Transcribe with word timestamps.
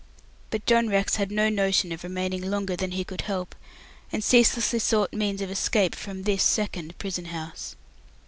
But 0.49 0.65
John 0.65 0.89
Rex 0.89 1.17
had 1.17 1.29
no 1.29 1.47
notion 1.47 1.91
of 1.91 2.03
remaining 2.03 2.41
longer 2.41 2.75
than 2.75 2.89
he 2.93 3.03
could 3.03 3.21
help, 3.21 3.53
and 4.11 4.23
ceaselessly 4.23 4.79
sought 4.79 5.13
means 5.13 5.41
of 5.43 5.51
escape 5.51 5.93
from 5.93 6.23
this 6.23 6.41
second 6.41 6.97
prison 6.97 7.25
house. 7.25 7.75